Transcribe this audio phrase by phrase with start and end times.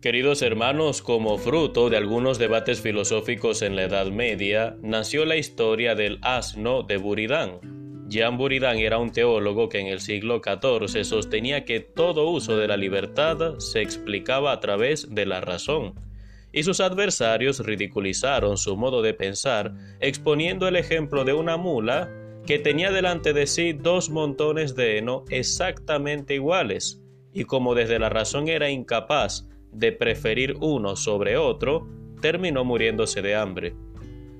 [0.00, 5.96] Queridos hermanos, como fruto de algunos debates filosóficos en la Edad Media, nació la historia
[5.96, 8.06] del asno de Buridán.
[8.08, 12.68] Jean Buridán era un teólogo que en el siglo XIV sostenía que todo uso de
[12.68, 15.94] la libertad se explicaba a través de la razón,
[16.52, 22.08] y sus adversarios ridiculizaron su modo de pensar exponiendo el ejemplo de una mula
[22.46, 27.02] que tenía delante de sí dos montones de heno exactamente iguales,
[27.34, 31.88] y como desde la razón era incapaz de preferir uno sobre otro,
[32.20, 33.74] terminó muriéndose de hambre.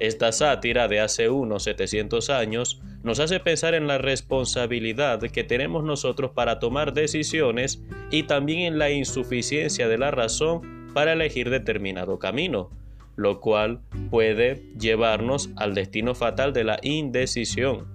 [0.00, 5.84] Esta sátira de hace unos 700 años nos hace pensar en la responsabilidad que tenemos
[5.84, 12.18] nosotros para tomar decisiones y también en la insuficiencia de la razón para elegir determinado
[12.18, 12.70] camino,
[13.16, 13.80] lo cual
[14.10, 17.86] puede llevarnos al destino fatal de la indecisión.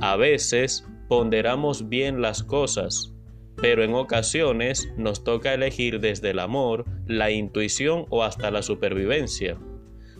[0.00, 3.15] A veces ponderamos bien las cosas,
[3.60, 9.58] pero en ocasiones nos toca elegir desde el amor, la intuición o hasta la supervivencia.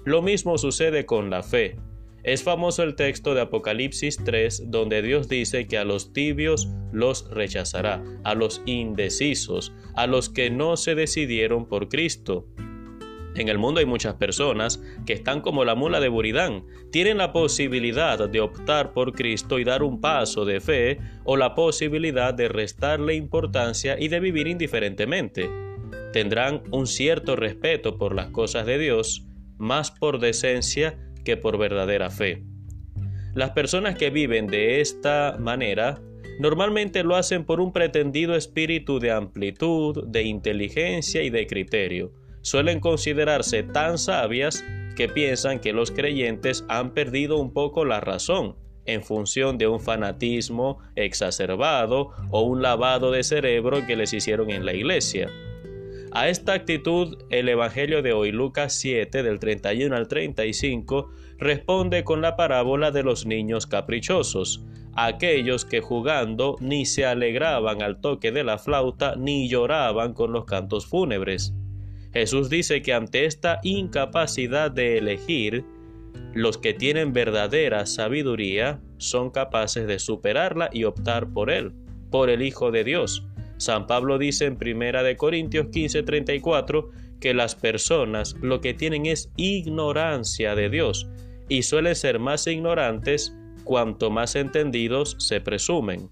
[0.04, 1.76] Lo mismo sucede con la fe.
[2.22, 7.30] Es famoso el texto de Apocalipsis 3 donde Dios dice que a los tibios los
[7.30, 12.46] rechazará, a los indecisos, a los que no se decidieron por Cristo.
[13.36, 17.32] En el mundo hay muchas personas que están como la mula de Buridán, tienen la
[17.34, 22.48] posibilidad de optar por Cristo y dar un paso de fe o la posibilidad de
[22.48, 25.50] restarle importancia y de vivir indiferentemente.
[26.14, 29.26] Tendrán un cierto respeto por las cosas de Dios,
[29.58, 32.42] más por decencia que por verdadera fe.
[33.34, 36.00] Las personas que viven de esta manera
[36.40, 42.12] normalmente lo hacen por un pretendido espíritu de amplitud, de inteligencia y de criterio
[42.46, 48.54] suelen considerarse tan sabias que piensan que los creyentes han perdido un poco la razón
[48.84, 54.64] en función de un fanatismo exacerbado o un lavado de cerebro que les hicieron en
[54.64, 55.28] la iglesia.
[56.12, 62.20] A esta actitud, el Evangelio de hoy, Lucas 7, del 31 al 35, responde con
[62.20, 64.64] la parábola de los niños caprichosos,
[64.94, 70.44] aquellos que jugando ni se alegraban al toque de la flauta ni lloraban con los
[70.44, 71.52] cantos fúnebres.
[72.16, 75.66] Jesús dice que ante esta incapacidad de elegir,
[76.32, 81.74] los que tienen verdadera sabiduría son capaces de superarla y optar por él,
[82.10, 83.26] por el Hijo de Dios.
[83.58, 86.88] San Pablo dice en 1 de Corintios 15:34
[87.20, 91.10] que las personas lo que tienen es ignorancia de Dios
[91.50, 96.08] y suelen ser más ignorantes cuanto más entendidos se presumen.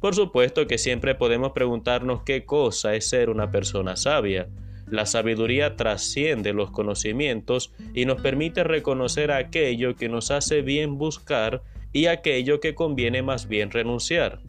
[0.00, 4.48] Por supuesto que siempre podemos preguntarnos qué cosa es ser una persona sabia.
[4.88, 11.62] La sabiduría trasciende los conocimientos y nos permite reconocer aquello que nos hace bien buscar
[11.92, 14.40] y aquello que conviene más bien renunciar.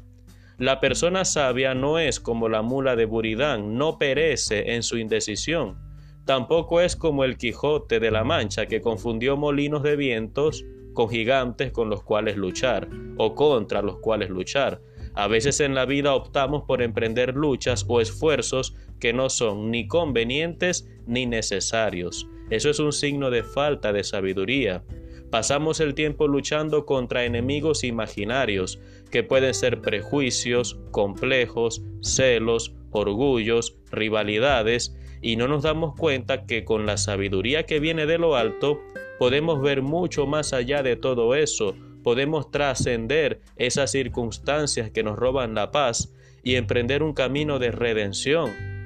[0.57, 5.77] La persona sabia no es como la mula de Buridán, no perece en su indecisión.
[6.25, 11.71] Tampoco es como el Quijote de la Mancha que confundió molinos de vientos con gigantes
[11.71, 14.81] con los cuales luchar o contra los cuales luchar.
[15.13, 19.87] A veces en la vida optamos por emprender luchas o esfuerzos que no son ni
[19.87, 22.27] convenientes ni necesarios.
[22.49, 24.83] Eso es un signo de falta de sabiduría.
[25.29, 28.79] Pasamos el tiempo luchando contra enemigos imaginarios,
[29.11, 36.85] que pueden ser prejuicios, complejos, celos, orgullos, rivalidades, y no nos damos cuenta que con
[36.85, 38.79] la sabiduría que viene de lo alto
[39.19, 45.55] podemos ver mucho más allá de todo eso, podemos trascender esas circunstancias que nos roban
[45.55, 46.13] la paz
[46.43, 48.76] y emprender un camino de redención,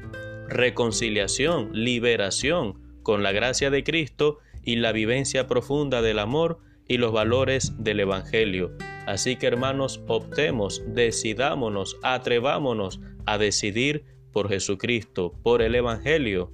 [0.51, 7.11] reconciliación, liberación con la gracia de Cristo y la vivencia profunda del amor y los
[7.11, 8.71] valores del Evangelio.
[9.07, 16.53] Así que hermanos, optemos, decidámonos, atrevámonos a decidir por Jesucristo, por el Evangelio.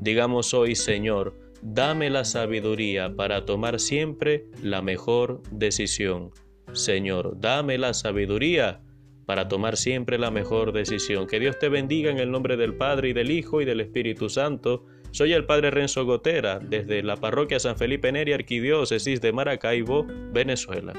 [0.00, 6.30] Digamos hoy, Señor, Dame la sabiduría para tomar siempre la mejor decisión.
[6.72, 8.82] Señor, dame la sabiduría
[9.26, 11.26] para tomar siempre la mejor decisión.
[11.26, 14.28] Que Dios te bendiga en el nombre del Padre y del Hijo y del Espíritu
[14.28, 14.84] Santo.
[15.10, 20.94] Soy el Padre Renzo Gotera, desde la parroquia San Felipe Neri, Arquidiócesis de Maracaibo, Venezuela.